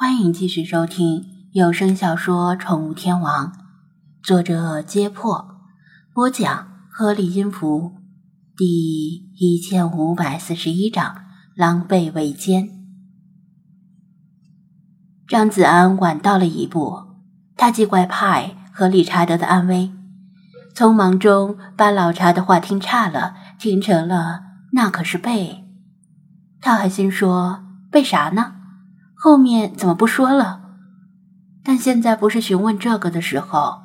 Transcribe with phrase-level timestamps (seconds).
[0.00, 3.46] 欢迎继续收听有声小说《宠物天王》，
[4.22, 5.56] 作者：揭破，
[6.14, 7.94] 播讲：合理音符，
[8.56, 11.16] 第一千五百四十一章：
[11.56, 12.68] 狼狈为奸。
[15.26, 17.00] 张子安晚到了一步，
[17.56, 19.90] 他既怪派和理查德的安危，
[20.76, 24.42] 匆忙中把老查的话听岔了，听成了
[24.74, 25.64] 那可是背。
[26.60, 28.57] 他还心说背啥呢？
[29.20, 30.60] 后面怎么不说了？
[31.64, 33.80] 但现在不是询问这个的时候，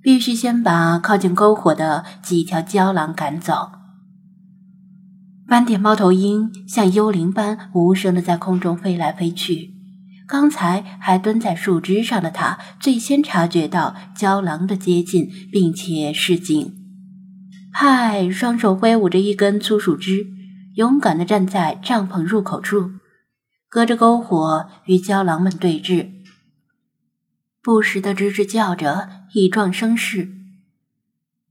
[0.00, 3.72] 必须先把靠近篝火的几条郊狼赶走。
[5.48, 9.74] 斑点猫头鹰像幽灵般无声的在空中飞来飞去。
[10.28, 16.74] 刚才还蹲在树枝上的它，最先察觉到郊狼的接近，并且示警。
[17.72, 20.26] 派双手挥舞着一根粗树枝，
[20.76, 22.90] 勇敢的站在帐篷入口处。
[23.70, 26.12] 隔着篝火与郊狼们对峙，
[27.60, 30.30] 不时的吱吱叫着以壮声势。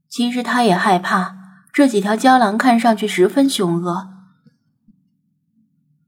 [0.10, 1.36] 其实他也害怕，
[1.72, 4.08] 这几条郊狼看上去十分凶恶，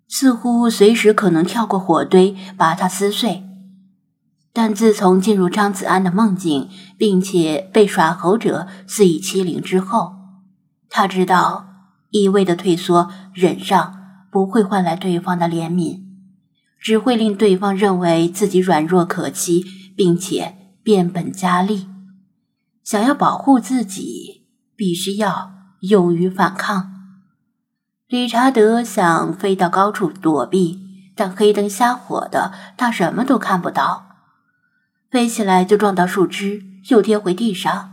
[0.07, 3.43] 似乎随时可能跳过火堆把他撕碎。
[4.51, 10.15] 但自从进入张子安的梦境，并且被耍猴者肆意欺凌之后，
[10.89, 11.67] 他知道
[12.09, 13.99] 一味的退缩忍让。
[14.31, 16.01] 不会换来对方的怜悯，
[16.79, 21.87] 只会令对方认为自己软弱可欺，并且变本加厉。
[22.83, 26.91] 想要保护自己，必须要勇于反抗。
[28.07, 30.79] 理查德想飞到高处躲避，
[31.15, 34.07] 但黑灯瞎火的，他什么都看不到。
[35.11, 37.91] 飞起来就撞到树枝，又跌回地上，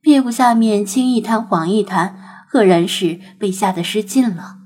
[0.00, 4.56] 屁股下面青一滩黄一滩，赫然是被吓得失禁了。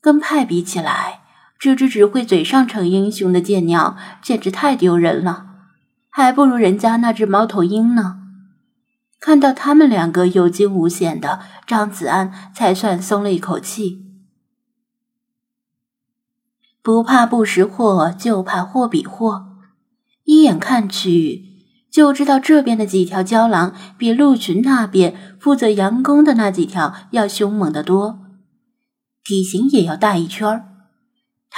[0.00, 1.20] 跟派比起来，
[1.58, 5.46] 这只只会嘴上逞英雄的贱鸟简直太丢人了，
[6.10, 8.18] 还不如人家那只猫头鹰呢。
[9.18, 14.04] 看到他们两个有惊无险的，张子安才算松了一口气。
[16.82, 19.46] 不怕不识货，就怕货比货。
[20.24, 21.42] 一眼看去，
[21.90, 28.20] 就知道这边的几条郊狼比鹿群那边负责佯攻的那几条要凶猛得多。
[29.24, 30.75] 体型也要大一圈儿，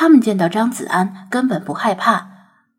[0.00, 2.28] 他们见到张子安根本不害怕，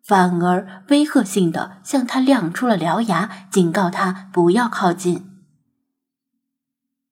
[0.06, 5.26] 反而威吓性的向他亮出了獠牙，警告他不要靠近。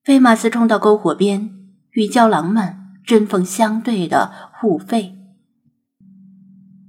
[0.05, 1.49] 菲马斯冲到篝火边，
[1.91, 5.11] 与郊狼们针锋相对的互吠。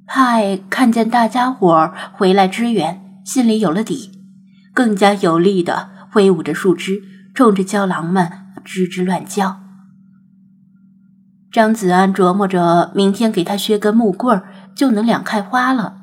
[0.07, 4.13] 派看见大家伙儿回来支援，心里有了底，
[4.73, 7.03] 更加有力的挥舞着树枝，
[7.35, 8.31] 冲着郊狼们
[8.65, 9.68] 吱吱乱叫。
[11.51, 15.97] 张子安琢磨着，明天给他削根木棍儿，就能两开花了。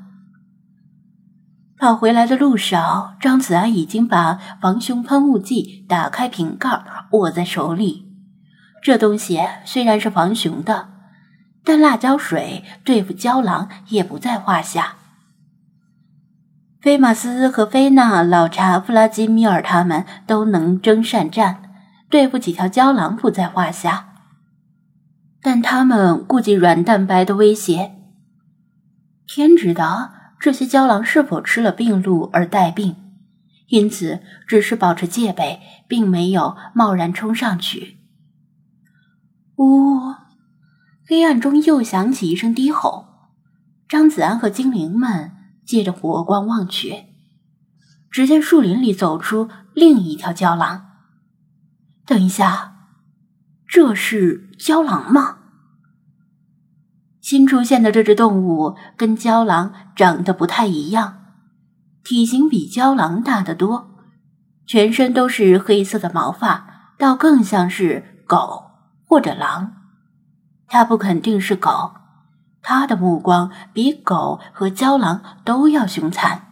[1.77, 8.05] 跑回来的路上，张子安已经把防凶喷雾剂打开瓶盖，握在手里。
[8.81, 10.87] 这东西虽然是防熊的，
[11.63, 14.95] 但辣椒水对付胶囊也不在话下。
[16.81, 21.61] 菲马斯和菲娜、老查、弗拉基米尔他们都能征善战，
[22.09, 24.14] 对付几条胶囊不在话下。
[25.45, 27.95] 但他们顾及软蛋白的威胁，
[29.27, 32.95] 天知道这些胶狼是否吃了病鹿而带病，
[33.67, 37.99] 因此只是保持戒备，并没有贸然冲上去。
[39.57, 40.15] 呜！
[41.07, 43.05] 黑暗中又响起一声低吼。
[43.87, 45.31] 张子安和精灵们
[45.63, 47.03] 借着火光望去，
[48.09, 50.87] 只见树林里走出另一条胶狼。
[52.03, 52.71] 等一下。
[53.67, 55.37] 这是郊狼吗？
[57.21, 61.17] 新出现的这只动物跟郊狼长得不太一样，
[62.03, 63.89] 体型比郊狼大得多，
[64.67, 68.65] 全身都是黑色的毛发，倒更像是狗
[69.07, 69.73] 或者狼。
[70.67, 71.93] 它不肯定是狗，
[72.61, 76.47] 它的目光比狗和郊狼都要凶残，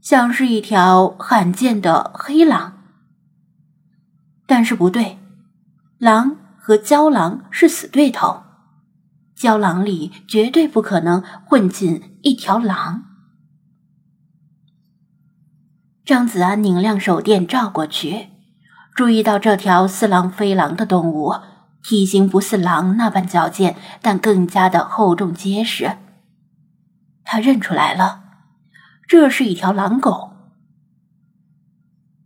[0.00, 2.78] 像是一条罕见的黑狼。
[4.46, 5.18] 但是不对。
[5.98, 6.36] 狼
[6.70, 8.44] 和郊狼是死对头，
[9.34, 13.02] 郊狼里绝对不可能混进一条狼。
[16.04, 18.28] 张子安拧亮手电照过去，
[18.94, 21.34] 注意到这条似狼非狼的动物，
[21.82, 25.96] 体型不似狼那般矫健，但更加的厚重结实。
[27.24, 28.22] 他认出来了，
[29.08, 30.30] 这是一条狼狗。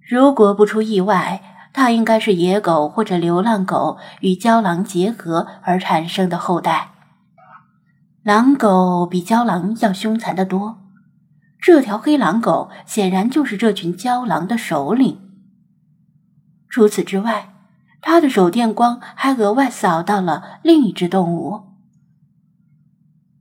[0.07, 1.53] 如果不出意外。
[1.75, 6.93] 它应该是野狗或者流浪狗与郊狼结合而产生的后代。
[8.23, 10.79] 狼狗比郊狼要凶残得多。
[11.61, 15.19] 这条黑狼狗显然就是这群郊狼的首领。
[16.71, 17.53] 除此之外，
[18.01, 21.74] 他的手电光还额外扫到了另一只动物。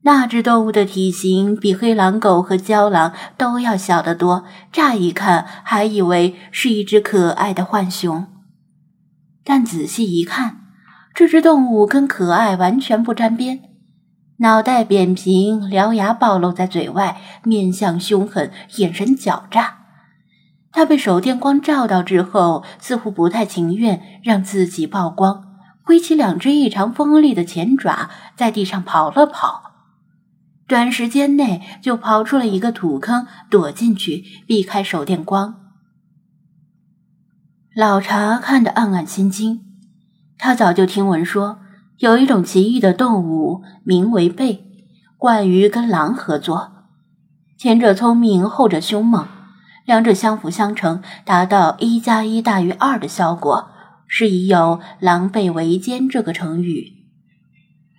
[0.06, 8.28] 那只动物的体型比黑狼狗和郊狼都要小得多，乍一看还以为是一只可爱的浣熊，
[9.46, 10.58] 但仔细一看，
[11.14, 13.62] 这只动物跟可爱完全不沾边。
[14.40, 19.78] 脑袋扁平，獠牙暴露在嘴外，面相凶狠，眼神狡诈。
[20.74, 25.44] 他被手电光照到之后，似乎不太情愿让自己曝光，
[25.82, 29.73] 挥起两只异常锋利的前爪，在地上跑了跑。
[30.68, 35.56] 短时间内就刨出了一个土坑，躲进去，避开手电光。
[37.76, 39.62] 老茶看得暗暗心惊，
[40.38, 41.60] 他早就听闻说。
[42.00, 44.60] 有一种奇异的动物，名为狈，
[45.18, 46.72] 惯于跟狼合作。
[47.58, 49.26] 前者聪明，后者凶猛，
[49.86, 53.70] 两者相辅相成，达到一加一大于二的效果，
[54.08, 56.93] 是已有“狼狈为奸”这个成语。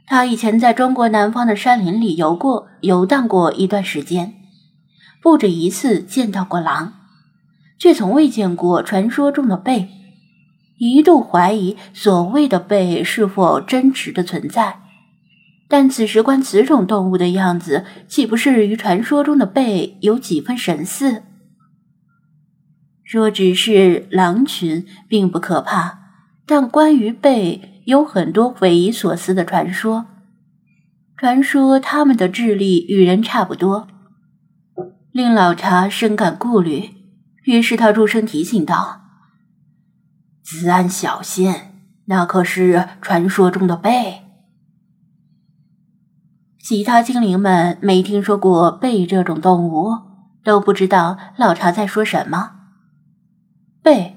[0.06, 4.34] 他以前在中国南方的山林里游过、游荡过一段时间，
[5.22, 6.92] 不止一次见到过狼，
[7.78, 9.88] 却从未见过传说中的狈。
[10.76, 14.80] 一度怀疑所谓的狈是否真实的存在，
[15.68, 21.22] 但此时观此种动物的样子，岂不是与传说中的狈有几分神似？
[23.04, 26.00] 若只是狼群，并不可怕，
[26.44, 30.06] 但关于狈有很多匪夷所思的传说。
[31.16, 33.88] 传说他们的智力与人差不多，
[35.12, 36.90] 令老茶深感顾虑。
[37.44, 39.02] 于是他出声提醒道。
[40.42, 41.54] 子安小心，
[42.06, 44.22] 那可是传说中的贝。
[46.58, 49.92] 其他精灵们没听说过贝这种动物，
[50.42, 52.52] 都不知道老茶在说什么。
[53.82, 54.16] 贝，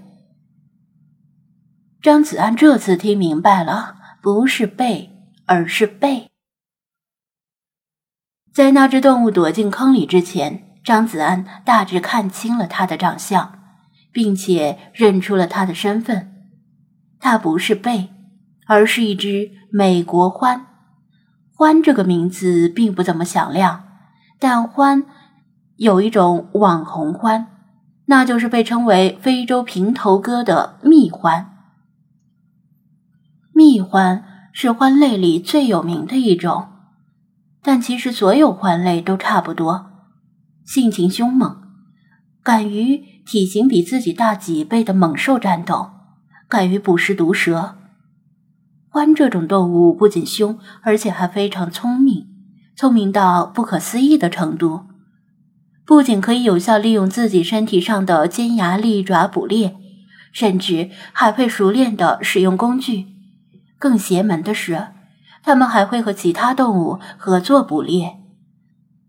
[2.07, 5.11] 张子安这次听明白了，不是贝，
[5.45, 6.29] 而是贝。
[8.53, 13.59] 在那只动物躲进坑里之前，张子安大致看清了它的长相。
[14.13, 16.31] 并且认出了他的身份，
[17.19, 18.09] 他不是贝，
[18.67, 20.61] 而是一只美国獾。
[21.57, 23.83] 獾这个名字并不怎么响亮，
[24.39, 25.03] 但獾
[25.75, 27.47] 有一种网红獾，
[28.05, 31.56] 那就是被称为非洲平头哥的蜜獾。
[33.57, 34.21] 蜜獾
[34.53, 36.67] 是獾类里最有名的一种，
[37.63, 39.87] 但其实所有獾类都差不多，
[40.63, 41.63] 性情凶猛。
[42.43, 45.89] 敢于体型比自己大几倍的猛兽战斗，
[46.47, 47.79] 敢于捕食毒蛇。
[48.91, 52.27] 獾这种动物不仅凶，而且还非常聪明，
[52.75, 54.81] 聪明到不可思议的程度。
[55.83, 59.75] 不仅可以有效利用自己身体上的尖牙利爪捕猎，
[60.31, 63.16] 甚至还会熟练的使用工具。
[63.79, 64.87] 更邪门的是，
[65.43, 68.17] 他们还会和其他动物合作捕猎。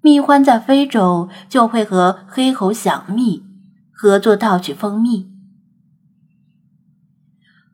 [0.00, 3.44] 蜜獾在非洲就会和黑猴响蜜
[3.92, 5.28] 合作盗取蜂蜜，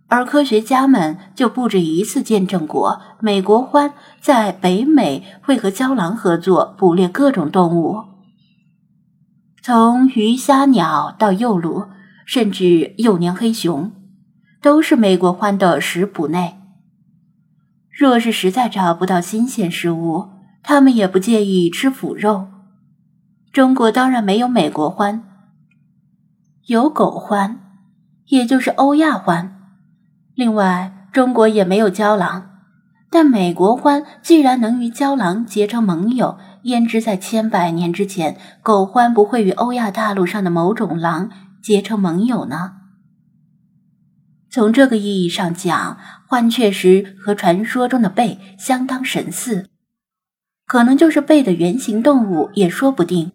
[0.06, 8.02] 而科学家们就不止一次见证过美国獾在北美会和郊狼合作捕猎各种动物，
[9.62, 11.88] 从鱼虾鸟到幼鹿，
[12.24, 13.92] 甚至幼年黑熊，
[14.62, 16.56] 都是美国獾的食捕内。
[17.96, 20.30] 若是实在找不到新鲜食物，
[20.62, 22.48] 他们也不介意吃腐肉。
[23.52, 25.20] 中国当然没有美国獾，
[26.66, 27.56] 有狗獾，
[28.26, 29.50] 也就是欧亚獾。
[30.34, 32.50] 另外，中国也没有郊狼。
[33.08, 41.30] 但美国獾既然能与郊狼结成盟友，焉知在千百年之前，狗獾不会与欧亚大陆上的某种狼
[41.62, 42.72] 结成盟友呢？
[44.54, 45.98] 从这个意义上讲，
[46.30, 49.68] 獾确实和传说中的贝相当神似。
[50.64, 53.32] 可能就是贝的原型动物也说不定。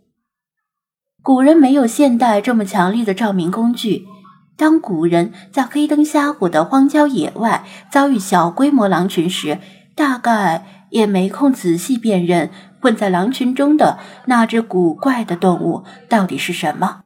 [1.22, 4.06] 古人没有现代这么强力的照明工具，
[4.56, 9.60] 当古人在黑灯瞎火的荒郊野外遭遇小规模狼群时，
[9.98, 12.50] 大概也没空仔细辨认
[12.80, 17.02] 混在狼群中的那只古怪的动物到底是什么。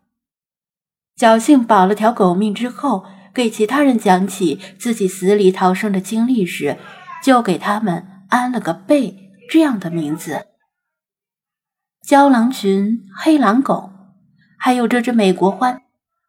[1.17, 6.77] 侥幸保了条狗命之后，给其他人讲起自己死里逃生的经历时，
[7.23, 9.19] 就给他们安了个贝。
[9.49, 10.47] 这样的名字，
[12.07, 13.91] 郊狼群、黑狼狗，
[14.57, 15.81] 还有这只美国獾，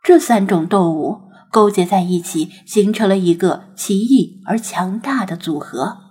[0.03, 6.04] 这三种动物勾结在一起，形成了一个奇异而强大的组合。